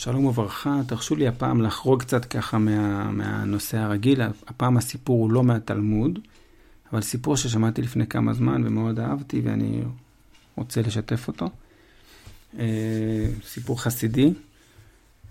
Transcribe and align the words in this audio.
שלום 0.00 0.24
וברכה, 0.24 0.80
תרשו 0.86 1.16
לי 1.16 1.28
הפעם 1.28 1.62
לחרוג 1.62 2.00
קצת 2.00 2.24
ככה 2.24 2.58
מה, 2.58 3.10
מהנושא 3.10 3.78
הרגיל. 3.78 4.22
הפעם 4.46 4.76
הסיפור 4.76 5.22
הוא 5.22 5.30
לא 5.30 5.42
מהתלמוד, 5.42 6.18
אבל 6.92 7.00
סיפור 7.00 7.36
ששמעתי 7.36 7.82
לפני 7.82 8.06
כמה 8.06 8.32
זמן 8.32 8.66
ומאוד 8.66 9.00
אהבתי 9.00 9.40
ואני 9.40 9.82
רוצה 10.56 10.80
לשתף 10.80 11.28
אותו. 11.28 11.50
אה, 12.58 13.26
סיפור 13.44 13.82
חסידי. 13.82 14.32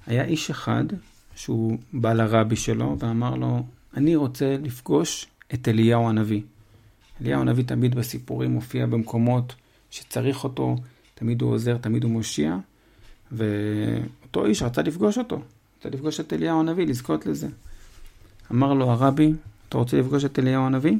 היה 0.08 0.24
איש 0.24 0.50
אחד 0.50 0.84
שהוא 1.36 1.78
בא 1.94 2.14
לרבי 2.14 2.56
שלו 2.56 2.98
ואמר 3.00 3.36
לו, 3.36 3.64
אני 3.98 4.16
רוצה 4.16 4.58
לפגוש 4.62 5.28
את 5.54 5.68
אליהו 5.68 6.10
הנביא. 6.10 6.42
אליהו 7.22 7.42
הנביא 7.42 7.64
תמיד 7.64 7.96
בסיפורים 7.96 8.52
מופיע 8.52 8.86
במקומות 8.86 9.56
שצריך 9.92 10.44
אותו, 10.44 10.76
תמיד 11.16 11.42
הוא 11.42 11.52
עוזר, 11.52 11.78
תמיד 11.78 12.04
הוא 12.04 12.12
מושיע. 12.12 12.58
ואותו 13.32 14.46
איש 14.46 14.61
רצה 14.61 14.82
לפגוש 14.82 15.18
אותו, 15.18 15.41
רצה 15.79 15.89
לפגוש 15.89 16.20
את 16.20 16.33
אליהו 16.33 16.60
הנביא, 16.60 16.87
לזכות 16.87 17.25
לזה. 17.25 17.47
אמר 18.51 18.74
לו 18.74 18.92
הרבי, 18.92 19.33
אתה 19.70 19.78
רוצה 19.78 19.97
לפגוש 19.97 20.25
את 20.25 20.39
אליהו 20.39 20.65
הנביא? 20.65 20.97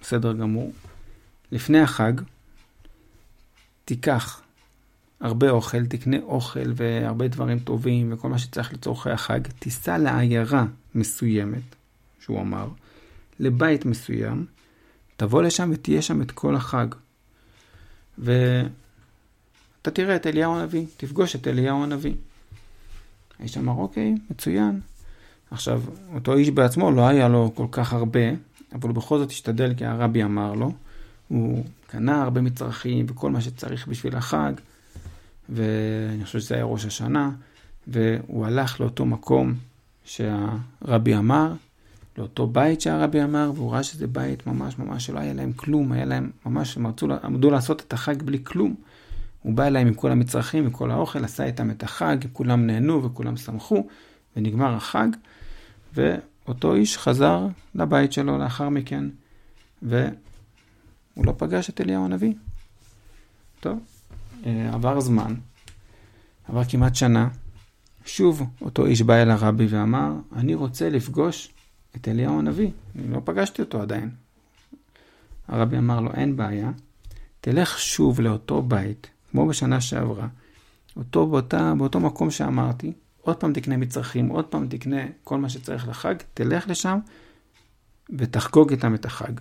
בסדר 0.00 0.32
גמור. 0.32 0.72
לפני 1.52 1.80
החג, 1.80 2.12
תיקח 3.84 4.42
הרבה 5.20 5.50
אוכל, 5.50 5.86
תקנה 5.86 6.16
אוכל 6.22 6.72
והרבה 6.76 7.28
דברים 7.28 7.58
טובים 7.58 8.12
וכל 8.12 8.28
מה 8.28 8.38
שצריך 8.38 8.72
לצורכי 8.72 9.10
החג, 9.10 9.40
תיסע 9.58 9.98
לעיירה 9.98 10.64
מסוימת, 10.94 11.62
שהוא 12.20 12.40
אמר, 12.40 12.68
לבית 13.40 13.86
מסוים, 13.86 14.46
תבוא 15.16 15.42
לשם 15.42 15.70
ותהיה 15.72 16.02
שם 16.02 16.22
את 16.22 16.30
כל 16.30 16.56
החג. 16.56 16.86
ו... 18.18 18.32
אתה 19.82 19.90
תראה 19.90 20.16
את 20.16 20.26
אליהו 20.26 20.54
הנביא, 20.54 20.86
תפגוש 20.96 21.36
את 21.36 21.48
אליהו 21.48 21.82
הנביא. 21.82 22.14
האיש 23.38 23.58
אמר, 23.58 23.72
אוקיי, 23.72 24.14
מצוין. 24.30 24.80
עכשיו, 25.50 25.82
אותו 26.14 26.34
איש 26.34 26.50
בעצמו 26.50 26.90
לא 26.90 27.08
היה 27.08 27.28
לו 27.28 27.52
כל 27.54 27.66
כך 27.70 27.92
הרבה, 27.92 28.20
אבל 28.72 28.88
הוא 28.88 28.96
בכל 28.96 29.18
זאת 29.18 29.30
השתדל 29.30 29.74
כי 29.74 29.84
הרבי 29.84 30.24
אמר 30.24 30.54
לו. 30.54 30.72
הוא 31.28 31.64
קנה 31.86 32.22
הרבה 32.22 32.40
מצרכים 32.40 33.06
וכל 33.08 33.30
מה 33.30 33.40
שצריך 33.40 33.88
בשביל 33.88 34.16
החג, 34.16 34.52
ואני 35.48 36.24
חושב 36.24 36.40
שזה 36.40 36.54
היה 36.54 36.64
ראש 36.64 36.84
השנה, 36.84 37.30
והוא 37.86 38.46
הלך 38.46 38.80
לאותו 38.80 39.06
מקום 39.06 39.54
שהרבי 40.04 41.16
אמר, 41.16 41.52
לאותו 42.18 42.46
בית 42.46 42.80
שהרבי 42.80 43.22
אמר, 43.22 43.52
והוא 43.54 43.72
ראה 43.72 43.82
שזה 43.82 44.06
בית 44.06 44.46
ממש 44.46 44.78
ממש 44.78 45.06
שלא 45.06 45.18
היה 45.18 45.32
להם 45.32 45.52
כלום, 45.52 45.92
היה 45.92 46.04
להם 46.04 46.30
ממש, 46.46 46.76
הם 46.76 46.86
עמדו 47.24 47.50
לעשות 47.50 47.80
את 47.80 47.92
החג 47.92 48.22
בלי 48.22 48.38
כלום. 48.44 48.74
הוא 49.42 49.54
בא 49.54 49.66
אליהם 49.66 49.86
עם 49.86 49.94
כל 49.94 50.12
המצרכים, 50.12 50.64
עם 50.64 50.70
כל 50.70 50.90
האוכל, 50.90 51.24
עשה 51.24 51.44
איתם 51.44 51.70
את 51.70 51.82
החג, 51.82 52.16
כולם 52.32 52.66
נהנו 52.66 53.04
וכולם 53.04 53.36
שמחו, 53.36 53.86
ונגמר 54.36 54.74
החג, 54.74 55.08
ואותו 55.94 56.74
איש 56.74 56.98
חזר 56.98 57.46
לבית 57.74 58.12
שלו 58.12 58.38
לאחר 58.38 58.68
מכן, 58.68 59.04
והוא 59.82 60.06
לא 61.16 61.34
פגש 61.38 61.70
את 61.70 61.80
אליהו 61.80 62.04
הנביא. 62.04 62.34
טוב, 63.60 63.78
אה, 64.46 64.74
עבר 64.74 65.00
זמן, 65.00 65.34
עבר 66.48 66.64
כמעט 66.64 66.94
שנה, 66.94 67.28
שוב 68.04 68.42
אותו 68.60 68.86
איש 68.86 69.02
בא 69.02 69.14
אל 69.14 69.30
הרבי 69.30 69.66
ואמר, 69.66 70.12
אני 70.36 70.54
רוצה 70.54 70.88
לפגוש 70.88 71.52
את 71.96 72.08
אליהו 72.08 72.38
הנביא, 72.38 72.70
אני 72.96 73.12
לא 73.14 73.20
פגשתי 73.24 73.62
אותו 73.62 73.82
עדיין. 73.82 74.10
הרבי 75.48 75.78
אמר 75.78 76.00
לו, 76.00 76.12
אין 76.14 76.36
בעיה, 76.36 76.70
תלך 77.40 77.78
שוב 77.78 78.20
לאותו 78.20 78.62
בית 78.62 79.11
כמו 79.32 79.46
בשנה 79.46 79.80
שעברה, 79.80 80.28
אותו 80.96 81.26
באותה, 81.26 81.72
באותו 81.78 82.00
מקום 82.00 82.30
שאמרתי, 82.30 82.92
עוד 83.20 83.36
פעם 83.36 83.52
תקנה 83.52 83.76
מצרכים, 83.76 84.28
עוד 84.28 84.44
פעם 84.44 84.68
תקנה 84.68 85.02
כל 85.24 85.38
מה 85.38 85.48
שצריך 85.48 85.88
לחג, 85.88 86.14
תלך 86.34 86.68
לשם 86.68 86.98
ותחגוג 88.18 88.70
איתם 88.70 88.94
את 88.94 89.04
החג. 89.04 89.32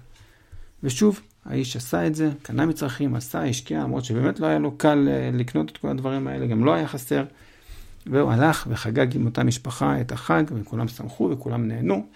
ושוב, 0.84 1.20
האיש 1.46 1.76
עשה 1.76 2.08
את 2.08 2.16
זה, 2.16 2.32
קנה 2.42 2.66
מצרכים, 2.66 3.16
עשה, 3.16 3.44
השקיע, 3.44 3.84
למרות 3.84 4.06
שבאמת 4.06 4.40
לא 4.40 4.48
היה 4.48 4.60
לו 4.60 4.78
קל 4.78 5.08
אה, 5.12 5.30
לקנות 5.34 5.72
את 5.72 5.78
כל 5.78 5.88
הדברים 5.88 6.28
האלה, 6.28 6.48
גם 6.48 6.66
לא 6.66 6.74
היה 6.74 6.88
חסר. 6.88 7.24
והוא 8.06 8.32
הלך 8.32 8.68
וחגג 8.70 9.16
עם 9.16 9.26
אותה 9.26 9.44
משפחה 9.44 10.02
את 10.02 10.12
החג, 10.12 10.44
וכולם 10.54 10.88
שמחו 10.88 11.30
וכולם 11.32 11.68
נהנו, 11.68 12.08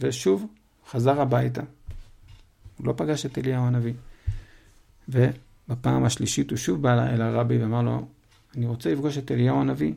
ושוב 0.00 0.46
חזר 0.90 1.20
הביתה. 1.20 1.62
הוא 2.78 2.86
לא 2.86 2.94
פגש 2.96 3.26
את 3.26 3.38
אליהו 3.38 3.66
הנביא. 3.66 3.92
בפעם 5.68 6.04
השלישית 6.04 6.50
הוא 6.50 6.56
שוב 6.56 6.82
בא 6.82 7.06
אל 7.14 7.22
הרבי 7.22 7.58
ואמר 7.58 7.82
לו, 7.82 8.06
אני 8.56 8.66
רוצה 8.66 8.92
לפגוש 8.92 9.18
את 9.18 9.30
אליהו 9.30 9.60
הנביא. 9.60 9.92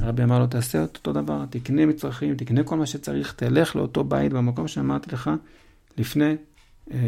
הרבי 0.00 0.22
אמר 0.22 0.38
לו, 0.38 0.46
תעשה 0.46 0.84
את 0.84 0.96
אותו 0.96 1.12
דבר, 1.12 1.44
תקנה 1.50 1.86
מצרכים, 1.86 2.36
תקנה 2.36 2.64
כל 2.64 2.76
מה 2.76 2.86
שצריך, 2.86 3.32
תלך 3.32 3.76
לאותו 3.76 4.04
בית 4.04 4.32
במקום 4.32 4.68
שאמרתי 4.68 5.10
לך 5.12 5.30
לפני 5.98 6.36
אה, 6.92 6.98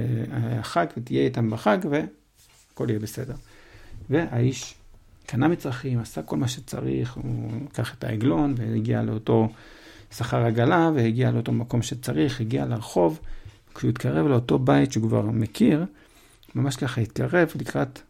החג, 0.58 0.86
ותהיה 0.96 1.24
איתם 1.24 1.50
בחג, 1.50 1.78
והכל 1.90 2.86
יהיה 2.88 2.98
בסדר. 2.98 3.34
והאיש 4.10 4.74
קנה 5.26 5.48
מצרכים, 5.48 5.98
עשה 5.98 6.22
כל 6.22 6.36
מה 6.36 6.48
שצריך, 6.48 7.14
הוא 7.14 7.50
לקח 7.70 7.94
את 7.94 8.04
העגלון 8.04 8.54
והגיע 8.56 9.02
לאותו 9.02 9.48
שכר 10.16 10.44
עגלה, 10.44 10.90
והגיע 10.94 11.30
לאותו 11.30 11.52
מקום 11.52 11.82
שצריך, 11.82 12.40
הגיע 12.40 12.66
לרחוב. 12.66 13.20
כשהוא 13.74 13.90
התקרב 13.90 14.26
לאותו 14.26 14.58
בית 14.58 14.92
שהוא 14.92 15.08
כבר 15.08 15.22
מכיר, 15.22 15.84
ממש 16.54 16.76
ככה 16.76 17.00
התקרב 17.00 17.48
לקראת, 17.60 18.00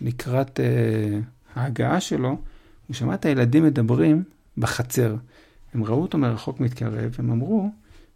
לקראת 0.00 0.60
אה, 0.60 1.18
ההגעה 1.54 2.00
שלו, 2.00 2.38
הוא 2.86 2.94
שמע 2.94 3.14
את 3.14 3.24
הילדים 3.24 3.64
מדברים 3.64 4.22
בחצר. 4.58 5.16
הם 5.74 5.84
ראו 5.84 6.02
אותו 6.02 6.18
מרחוק 6.18 6.60
מתקרב, 6.60 7.16
הם 7.18 7.30
אמרו, 7.30 7.70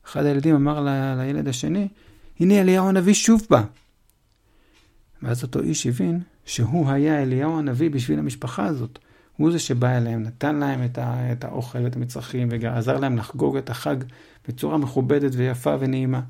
אחד 0.06 0.24
הילדים 0.24 0.54
אמר 0.54 0.80
ל, 0.80 1.14
לילד 1.16 1.48
השני, 1.48 1.88
הנה 2.40 2.60
אליהו 2.60 2.88
הנביא 2.88 3.14
שוב 3.14 3.46
בא. 3.50 3.62
ואז 5.22 5.42
אותו 5.42 5.60
איש 5.60 5.86
הבין 5.86 6.20
שהוא 6.44 6.90
היה 6.90 7.22
אליהו 7.22 7.58
הנביא 7.58 7.90
בשביל 7.90 8.18
המשפחה 8.18 8.66
הזאת. 8.66 8.98
הוא 9.36 9.52
זה 9.52 9.58
שבא 9.58 9.96
אליהם, 9.96 10.22
נתן 10.22 10.56
להם 10.56 10.84
את, 10.84 10.98
ה, 10.98 11.32
את 11.32 11.44
האוכל 11.44 11.78
ואת 11.84 11.96
המצרכים, 11.96 12.48
ועזר 12.50 12.98
להם 12.98 13.16
לחגוג 13.16 13.56
את 13.56 13.70
החג 13.70 13.96
בצורה 14.48 14.78
מכובדת 14.78 15.32
ויפה 15.34 15.74
ונעימה. 15.80 16.20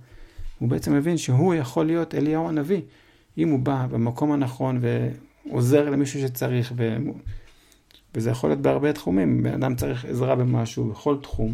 הוא 0.58 0.68
בעצם 0.68 0.94
הבין 0.94 1.16
שהוא 1.16 1.54
יכול 1.54 1.86
להיות 1.86 2.14
אליהו 2.14 2.48
הנביא, 2.48 2.80
אם 3.38 3.48
הוא 3.48 3.58
בא 3.58 3.86
במקום 3.90 4.32
הנכון 4.32 4.80
ועוזר 5.46 5.90
למישהו 5.90 6.20
שצריך, 6.20 6.72
ו... 6.76 6.96
וזה 8.14 8.30
יכול 8.30 8.50
להיות 8.50 8.60
בהרבה 8.60 8.92
תחומים, 8.92 9.42
בן 9.42 9.52
אדם 9.52 9.74
צריך 9.74 10.04
עזרה 10.04 10.36
במשהו, 10.36 10.84
בכל 10.84 11.16
תחום, 11.22 11.52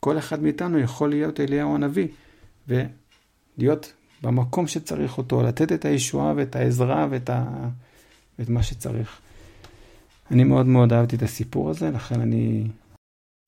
כל 0.00 0.18
אחד 0.18 0.42
מאיתנו 0.42 0.78
יכול 0.78 1.10
להיות 1.10 1.40
אליהו 1.40 1.74
הנביא, 1.74 2.08
ולהיות 2.68 3.92
במקום 4.22 4.66
שצריך 4.66 5.18
אותו, 5.18 5.42
לתת 5.42 5.72
את 5.72 5.84
הישועה 5.84 6.32
ואת 6.36 6.56
העזרה 6.56 7.06
ואת, 7.10 7.30
ה... 7.30 7.68
ואת 8.38 8.48
מה 8.48 8.62
שצריך. 8.62 9.20
אני 10.30 10.44
מאוד 10.44 10.66
מאוד 10.66 10.92
אהבתי 10.92 11.16
את 11.16 11.22
הסיפור 11.22 11.70
הזה, 11.70 11.90
לכן 11.90 12.20
אני 12.20 12.64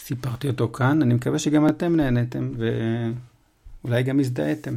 סיפרתי 0.01 0.49
אותו 0.49 0.69
כאן. 0.69 1.03
אני 1.03 1.15
מקווה 1.15 1.39
שגם 1.39 1.69
אתם 1.69 1.97
נהניתם 1.97 2.51
ואולי 3.85 4.03
גם 4.03 4.21
הזדהיתם. 4.21 4.75